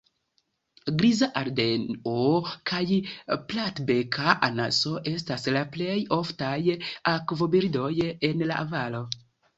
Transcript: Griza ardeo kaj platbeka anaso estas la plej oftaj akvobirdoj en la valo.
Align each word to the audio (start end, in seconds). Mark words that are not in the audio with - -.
Griza 1.01 1.27
ardeo 1.41 2.15
kaj 2.71 2.81
platbeka 3.53 4.33
anaso 4.49 4.95
estas 5.15 5.45
la 5.59 5.63
plej 5.77 5.95
oftaj 6.21 6.59
akvobirdoj 7.15 7.93
en 8.31 8.47
la 8.53 8.63
valo. 8.77 9.05